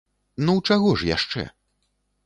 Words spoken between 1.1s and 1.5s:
яшчэ?